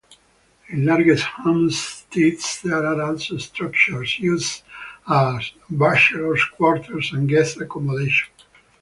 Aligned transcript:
In 0.69 0.83
larger 0.87 1.15
homesteads 1.23 2.63
there 2.63 2.83
are 2.83 2.99
also 3.03 3.37
structures 3.37 4.17
used 4.17 4.63
as 5.07 5.51
bachelors' 5.69 6.43
quarters 6.55 7.11
and 7.13 7.29
guest 7.29 7.61
accommodation. 7.61 8.31